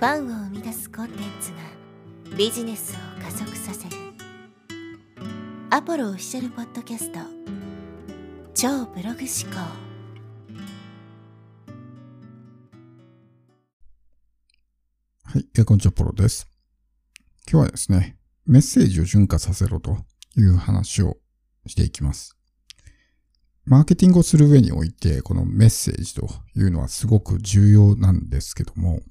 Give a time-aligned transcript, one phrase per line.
[0.00, 3.96] ファンを生み出すコンテンツがビジネスを加速させる
[5.68, 7.18] アポロオフィシャルポッドキャスト
[8.54, 9.60] 超ブログ思考
[15.24, 16.48] はい、えこんにちは、ポロです。
[17.46, 19.98] 今日はですね、メッセージを循化させろと
[20.34, 21.18] いう話を
[21.66, 22.38] していきます。
[23.66, 26.26] マーケティングをする上において、このメッセージと
[26.56, 29.02] いうのはすごく重要なんですけども、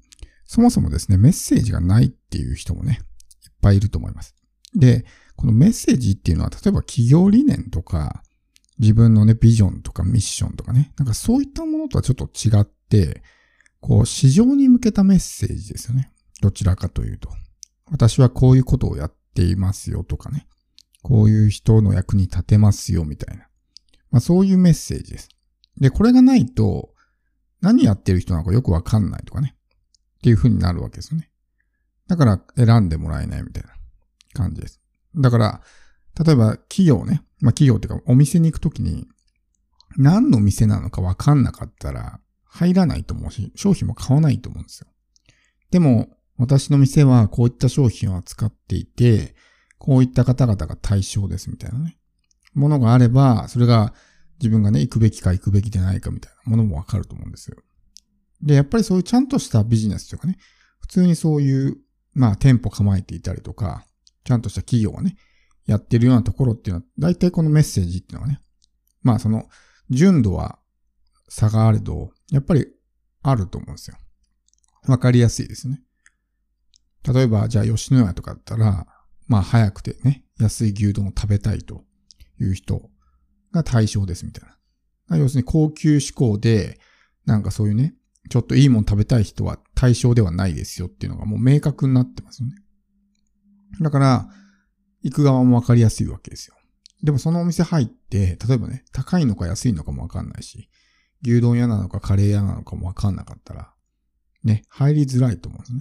[0.49, 3.01] そもそもですね、メッセージがないっていう人もね、
[3.45, 4.33] いっぱいいると思います。
[4.73, 8.23] で、このメッセージっていうのは、例えば企業理念とか、
[8.79, 13.21] 自分のね、ビジョンとかミッションとかね、なんかそういったものとはちょっと違って、
[13.79, 16.11] こう、市場に向けたメッセージですよね。
[16.41, 17.29] どちらかというと。
[17.91, 20.47] 私はこういうことをやっていますよとかね。
[21.03, 23.47] こういう人の役に立てますよみたいな。
[24.09, 25.29] まあそういうメッセージです。
[25.79, 26.89] で、これがないと、
[27.61, 29.55] 何やってる人なのかよくわかんないとかね。
[30.19, 31.29] っていう風になるわけですよね。
[32.07, 33.69] だから選んでもらえないみたいな
[34.33, 34.81] 感じです。
[35.15, 35.61] だから、
[36.23, 37.23] 例えば企業ね。
[37.39, 39.07] まあ企業っていうかお店に行くときに、
[39.97, 44.87] 何の店なのかわかんなかったら入らないと思うし、商品も買わないと思うんですよ。
[45.71, 49.35] でも、私の店はこういった商品を扱っていて、
[49.77, 51.97] こういった方々が対象ですみたいなね。
[52.53, 53.93] ものがあれば、それが
[54.39, 57.57] 自分がね、行くべきか行くべきでないかみたいなものもわかると思うんですよ。
[58.41, 60.37] で、やっぱりそういうちゃんとしたビジネスというかね、
[60.79, 61.77] 普通にそういう、
[62.13, 63.85] まあ店舗構えていたりとか、
[64.23, 65.15] ちゃんとした企業がね、
[65.65, 68.41] やってるようなところっていうのは、大体このメッセージっていうのはね、
[69.01, 69.47] まあその、
[69.89, 70.59] 純度は
[71.27, 72.67] 差があれど、やっぱり
[73.21, 73.97] あると思うんですよ。
[74.87, 75.81] わかりやすいですね。
[77.03, 78.87] 例えば、じゃあ吉野家とかだったら、
[79.27, 81.83] まあ早くてね、安い牛丼を食べたいと
[82.39, 82.89] いう人
[83.51, 84.49] が対象ですみたい
[85.09, 85.17] な。
[85.17, 86.79] 要するに高級志向で、
[87.25, 87.95] なんかそういうね、
[88.29, 92.55] ちょっといいもの食べたい人は対象ではないですよっていうのがもう明確になってますよね。
[93.81, 94.29] だから、
[95.01, 96.55] 行く側もわかりやすいわけですよ。
[97.03, 100.69] でもそのお店入って、例えばね、高いのか安いのかもわかんないし、
[101.23, 103.73] 牛丼屋なのかカレー屋なのかもわかんなかったら、
[104.43, 105.79] ね、入りづらいと思うんですね。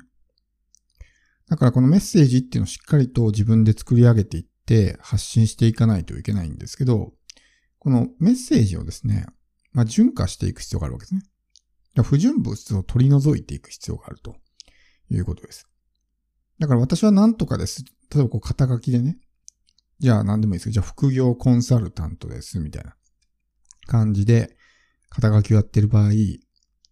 [1.49, 7.13] だからこのメッセージっていうのをしっかりと自分で作り上げていって発信していかないといけないんですけど、
[7.79, 9.27] このメッセージをですね、
[9.73, 11.23] まあ、順化していく必要があるわけですね。
[12.03, 14.37] 不純物質を取り除いていく必要があると。
[15.11, 15.67] いうことです。
[16.59, 17.85] だから私は何とかです。
[18.13, 19.19] 例えばこう肩書きでね、
[20.01, 20.65] じゃあ何でもいいです。
[20.65, 22.95] けど、じゃあ副業コンサルタントです、みたいな
[23.87, 24.57] 感じで
[25.09, 26.11] 肩書きをやってる場合、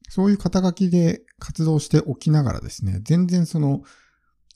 [0.09, 3.83] そういう肩書きで活動しておきながらですね、全然その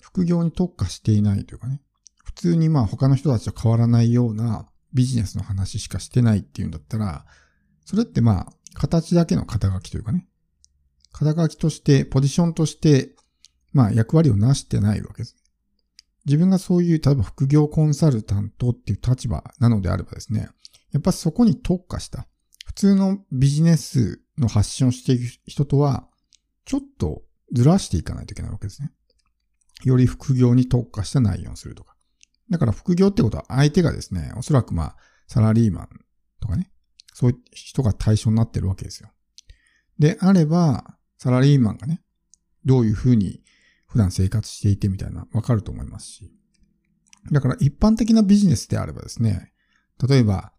[0.00, 1.82] 副業に特化していないというかね、
[2.24, 7.26] 普通にまあ他の人たちと変わらないようなビジネスの話しかしてないっていうんだったら、
[7.84, 10.28] それってまあ形だけの肩書きというかね、
[11.12, 13.14] 肩書きとして、ポジションとして、
[13.72, 15.36] まあ役割をなしてないわけです。
[16.26, 20.48] 自分がそういう、例えば副業コンサルタントっていう立場なのであればですね、
[20.92, 22.26] やっぱそこに特化した、
[22.66, 26.08] 普通のビジネスの発信をしていく人とは、
[26.64, 27.22] ちょっと
[27.52, 28.92] ずらしていかないといけないわけですね。
[29.84, 31.96] より副業に特化した内容をするとか。
[32.50, 34.96] だから副業ってことは相手がですね、おそらくまあ、
[35.26, 35.88] サラリーマン
[36.40, 36.70] とかね、
[37.14, 39.10] そういう人が対象になってるわけですよ。
[39.98, 42.00] であれば、サラリーマンがね、
[42.64, 43.42] どういうふうに
[43.86, 46.32] 普段生活していてみたいな、わかると思いますし。
[47.30, 49.52] だから一般的なビジネスであればですね、
[50.08, 50.54] 例えば、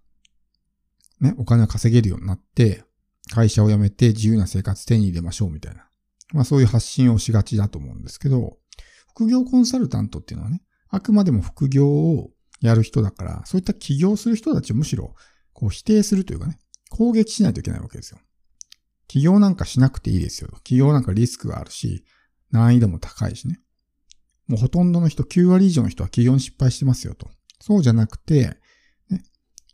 [1.19, 2.83] ね、お金を稼げるようになって、
[3.31, 5.89] 会社を辞めて自由な生活手に入れましょうみたいな。
[6.31, 8.59] まあそういう発信をしがちだと思うんですけど、
[9.15, 12.29] 副業コンサルタントっていうのはね、あくまでも副業を
[12.61, 15.15] やる人だから、そういった起業する人たちをむしろ、
[15.53, 16.59] こう否定するというかね、
[16.91, 18.19] 攻撃しないといけないわけですよ。
[19.11, 20.49] 起業なんかしなくていいですよ。
[20.63, 22.05] 起業なんかリスクがあるし、
[22.49, 23.59] 難易度も高いしね。
[24.47, 27.29] もうほとんどの人、9割以上の人は起業に失敗してますよと。
[27.59, 28.57] そうじゃなくて、
[29.09, 29.25] ね、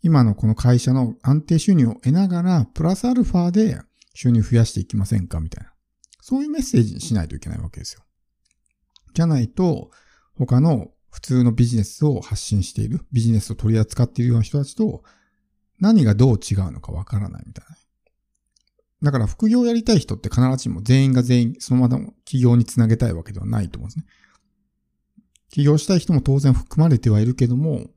[0.01, 3.79] 今のこの会社の安定収入を得ながら、プラスアルファで
[4.15, 5.71] 収入増やしていきませんかみたいな。
[6.19, 8.01] そういうメッセージにしないといけないわけですよ。
[9.13, 9.91] じゃないと、
[10.33, 15.03] 他の普通のビジネスを発信している、ビジネスを取り扱っているような人たちと、
[15.79, 17.77] 何がどう違うのかわからないみたいな。
[19.03, 24.05] だから副業をやりたい人って必ずしも全員が全員そのまま起業につなげたいわけではないと思うんですね。
[25.49, 27.87] 起業したい人も当然含まれてはいるけども、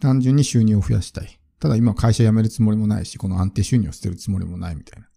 [0.00, 1.38] 単純に収入を増やしたい。
[1.60, 5.08] ただ今会社辞めるつもりもないし、この安定収入を捨てるつもりもないみたいな。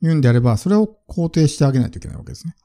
[0.00, 2.56] 言うんであれば、それを肯定してあげないといけないわけですね。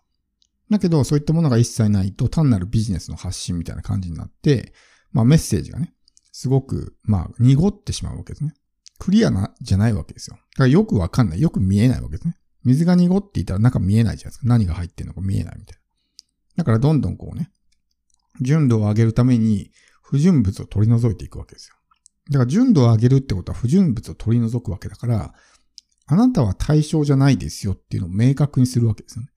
[0.70, 4.74] だけど、そういったものが一切ないと単なるビジネスの発信みたいな感じになって、
[5.12, 5.94] まあメッセージがね、
[6.34, 8.54] すごく、まあ濁ってしまうわけですね。
[8.98, 10.36] クリアな、じゃないわけですよ。
[10.36, 11.42] だからよくわかんない。
[11.42, 12.38] よく見えないわけですね。
[12.64, 14.48] 水が濁っていたら中見えないじゃないですか。
[14.48, 15.80] 何が入ってるのか見えないみたい
[16.56, 16.64] な。
[16.64, 17.52] だからどんどんこうね、
[18.42, 19.72] 純度を上げるために
[20.02, 21.76] 不純物を取り除いていくわけですよ。
[22.32, 25.34] だから純度を上げるってことは不純物を取り除くわけだから、
[26.08, 29.30] あなたは対象じゃないですよっていうのを明確にするわけですよね。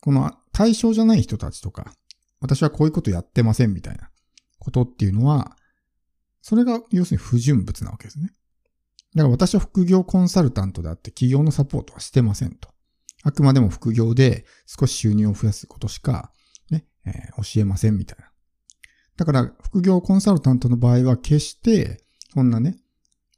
[0.00, 1.92] この対象じゃない人たちとか、
[2.40, 4.10] 私はこういうことやってませんみたいな
[4.58, 5.56] ことっていうのは、
[6.42, 8.32] それが要するに不純物なわけですね。
[9.16, 12.68] だから私は副業コンサルタントであって企業のサポートはしてませんと。
[13.24, 16.30] あくまでも副業で少し収入を増やすことしか、
[16.70, 18.30] ね、えー、教えませんみたいな。
[19.16, 22.04] だから副業コンサルタントの場合は決して
[22.36, 22.76] そんなね、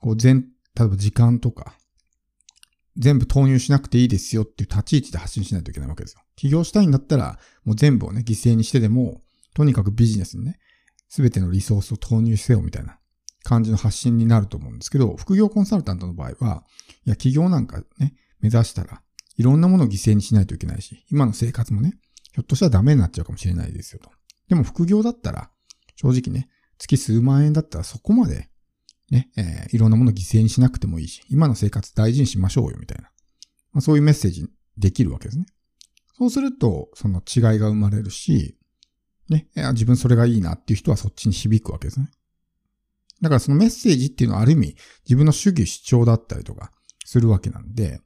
[0.00, 1.74] こう全、例えば時間とか、
[2.96, 6.22] 全部投入しなくていいですよっていう立ち位置で発信しないといけないわけですよ。
[6.34, 9.22] 起業したいんだったら、もう全部をね、犠牲にしてでも、
[9.54, 10.58] とにかくビジネスにね、
[11.08, 12.98] すべてのリソースを投入せよみたいな
[13.44, 16.64] 感じの発信になると思うんですけど、副業コンサルタントの場合は、
[17.06, 19.02] いや、起業なんかね、目指したら、
[19.36, 21.94] いろんなものを犠牲にしないといけないし、今の生活もね、
[22.32, 24.10] ひょっとしたらダメになっちゃうかもしれないですよと。
[24.48, 25.50] でも副業だったら、
[25.96, 26.48] 正直ね、
[26.78, 28.48] 月数万円だったらそこまで
[29.10, 33.10] ね、えー、いろんなものを犠牲にしなくてもいいし、今の生活大事にしましょうよ、みたいな。
[33.72, 34.46] まあ、そういうメッセージ
[34.76, 35.46] できるわけですね。
[36.16, 38.56] そうすると、その違いが生まれるし、
[39.28, 42.10] ね、自分それがいいなっていう人はそっちに響くわけですね。
[43.20, 46.70] だからそのメッセージっていうのはある意味自分の主義主張だったりとか
[47.04, 48.00] するわけなんで、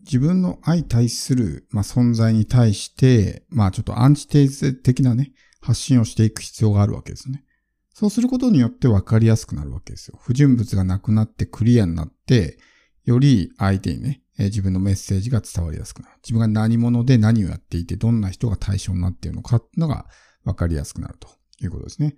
[0.00, 7.44] 自分の相対する、まあ、存在に対して、まあちょっとアンチテーゼ的なね、発信をしていく必要があるわけですね。
[7.92, 10.18] そうすることによって分かりやすくなるわけですよ。
[10.22, 12.58] 不純物がなくなってクリアになって、
[13.04, 16.14] より相手にね、自分のメッセージが伝わりやすくなる。
[16.22, 20.06] 自分が何者で何をやっていて、どんな人が対象になっているのかっていうのが
[20.44, 21.28] 分かりやすくなると
[21.62, 22.16] いうことですね。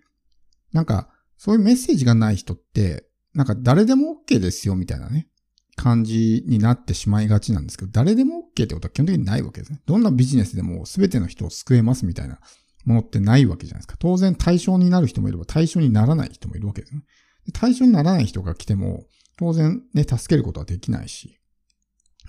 [0.73, 1.09] なんか、
[1.43, 3.05] そういうメッセージがない人って、
[3.35, 5.27] なんか誰でも OK ですよみたいなね、
[5.75, 9.83] 感じになってしまいがちなんですけど、誰でも OK ってことは基本的にないわけですね。
[9.85, 12.39] どんなビジネスでも全ての人を救えますみたいな
[12.85, 13.97] ものってないわけじゃないですか。
[13.99, 17.03] 当然対象になる人もいれば対象にならない人もいるわけですね。
[17.53, 19.07] 対象にならない人が来ても、
[19.37, 21.41] 当然ね、助けることはできないし、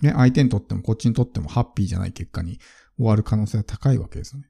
[0.01, 2.57] ね、相手にとってもこっちにとってもハッピーじゃない結果に
[2.98, 4.50] 終わる可能性は高いわけですよね。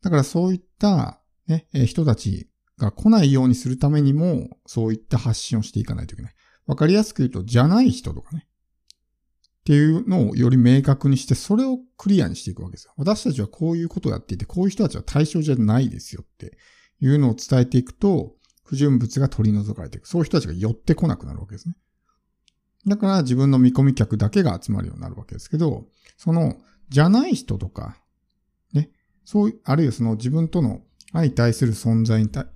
[0.00, 6.34] だからそういった、ね、人たちが来ないようにするためにも、そういった発信をしていかないといけない。
[6.66, 12.94] わかりやすく言うと、じゃない人とかね、っていうのをより明確にして、それをクリアにしていくわけですよ。
[12.96, 16.56] 私たちはこういうことをやっていて、こういう人たちは対象じゃないですよって
[17.00, 18.34] いうのを伝えていくと、
[18.64, 20.08] 不純物が取り除かれていく。
[20.08, 21.74] そういう人たちが寄ってこなくなるわけですね。
[22.86, 25.86] だから自分の見込み客だけが集まるようになるわけですけど、
[26.16, 26.56] その、
[26.88, 27.98] じゃない人とか、
[28.72, 28.90] ね、
[29.24, 30.80] そういう、あるいはその自分との
[31.12, 32.46] 相対する存在に対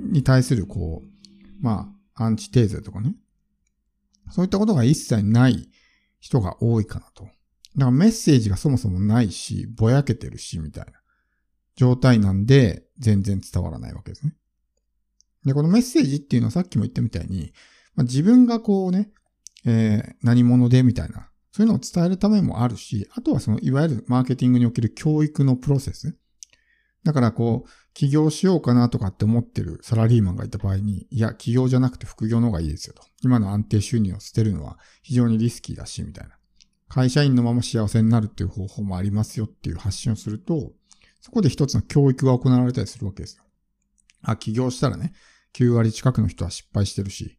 [0.00, 3.14] に対する、こう、まあ、アンチテーゼとかね、
[4.30, 5.68] そういったことが一切ない
[6.20, 7.24] 人が多いかなと。
[7.24, 7.34] だか
[7.76, 10.92] らメッセージがそもそもないし、ぼやけてるし、みたいな
[11.76, 14.34] 状態なんで、全然伝わらないわけですね。
[15.44, 17.52] で、このメッセージっていうのはさっきも言ったみたいに、
[17.94, 19.10] まあ、自分がこうね、
[19.64, 26.16] えー、何者でみたいな、そういうのを伝えるためもあるし、あとはその、いわゆるマーケティングにおける教育のプロセス。
[27.04, 33.02] だからこう、起業しようかなとかって思ってるサラリーマンがいた場合に、いや、起業じゃなくて副業の方がいいですよと。
[33.22, 36.36] 今の安定収入を捨てるのは非常にリスキーだし、みたいな。
[36.88, 40.72] 会社員のまま幸せになるっていう方法もありますよっていう発信をすると、
[41.20, 43.44] そこで一つの教育が行われたりするわけですよ。
[44.22, 45.12] あ、起業したらね、
[45.54, 47.38] 9割近くの人は失敗してるし、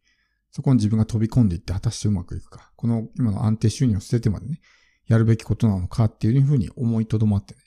[0.50, 2.72] そこに自分が飛び込んでいって果たしてうまくいくか。
[2.76, 4.60] この今の安定収入を捨ててまでね、
[5.06, 7.60] やるべきことなのかっていうふうに思いとどまってね、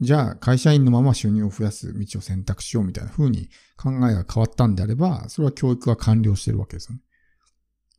[0.00, 7.02] じゃあ会社員のまま収入を増やす道を選択しようみたいな風に考えが変わったんであれば、それは教育が完了してるわけですよね。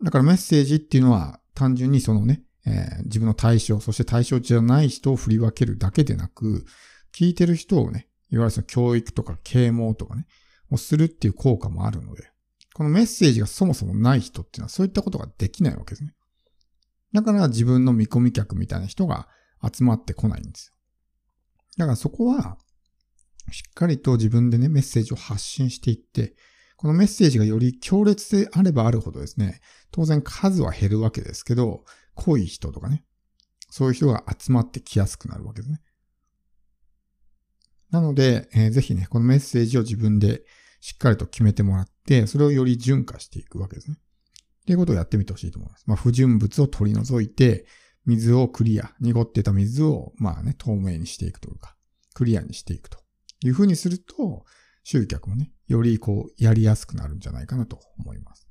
[0.04, 6.66] だからメッセージっていうのは単純にそのね、えー、自分の対象、そして対象じゃない人を振り分けるだけでなく、
[7.14, 10.26] 聞いてる人をね、いわゆるその教育とか啓蒙とかね、
[10.72, 12.32] をするっていう効果もあるので、
[12.74, 16.14] このメッセージがそもそもない人っていうのはそういったことができないわけですね。
[17.14, 19.28] だから自分の見込み客みたいな人が
[19.62, 20.74] 集まってこないんですよ。
[21.78, 22.58] だからそこは、
[23.52, 26.36] しっかりと自分でね、メッセージを発信していって、
[26.78, 29.62] このメッセージがより強烈であればあるほどですね、
[29.92, 31.84] 当然数は減るわけですけど、
[32.16, 33.06] 濃い人とかね、
[33.70, 35.82] そういう人が集まってきやすくなるわけですね。
[37.92, 40.44] なので、えー、ぜひね、このメッセージを自分で
[40.80, 43.98] しっかりと決めてもらって、それをより純化していくわけですね。
[44.62, 45.84] っていうことをやってみてほしいと思います。
[45.88, 47.66] まあ、不純物を取り除いて、
[48.06, 51.76] 水をクリア、濁ってた水を、まあね、透明にしていくというか、
[52.14, 53.00] クリアにしていくと
[53.44, 54.46] いうふうにすると、
[54.84, 58.48] 集客もね、よりこう、やりやすくなるんじゃないかなと思います。